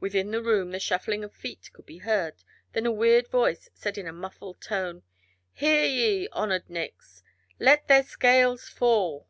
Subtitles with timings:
[0.00, 2.42] Within the room the shuffling of feet could be heard,
[2.72, 5.02] then a weird voice said in a muffled tone:
[5.52, 6.28] "Hear ye!
[6.32, 7.22] Honored Nicks!
[7.58, 9.28] Let their scales fall!"